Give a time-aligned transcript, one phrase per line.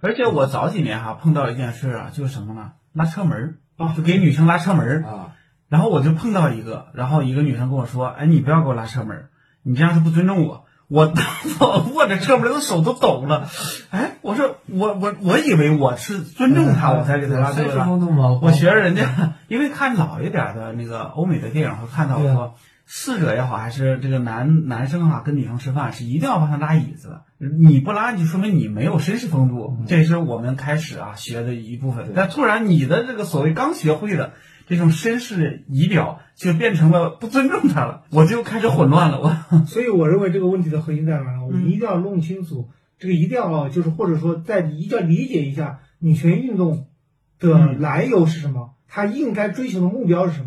[0.00, 2.72] 而且我早几年哈碰到一件事啊，就是什么呢？
[2.92, 5.04] 拉车门儿啊就给女生拉车门儿。
[5.04, 5.32] 啊，
[5.68, 9.28] 然后我就碰到一个，然后一个女生跟我说：“哎，你不要给我拉车门儿，
[9.62, 11.12] 你这样是不尊重我。”我
[11.58, 13.48] 我 握着车门的手都抖了。
[13.90, 17.84] 哎，我说我我我以为我是尊重她，我才给她拉车绅士的。
[17.84, 18.38] 风度嘛。
[18.40, 22.54] 我学着人家，因为看老一点的那个欧美的电影会看到说，
[22.88, 32.12] 侍者也好，还是这个男男生哈、跟女生吃饭是一定要帮他拉椅子的，你不拉就说明你没有绅士风度，这是我们开始啊学的一部分。
[32.14, 34.34] 但突然你的这个所谓刚学会的
[34.68, 39.20] 这种绅士仪表，就变成了不尊重他了，我就开始混乱了。
[39.20, 41.44] 我 所以我认为这个问题的核心在哪儿？
[41.44, 42.68] 我们嗯一定要弄清楚，
[43.00, 46.86] 这个一定要就是或者说在一定要理解一下女权运动
[47.40, 50.44] 的嗯来由是什么，它应该追求的目标是什么。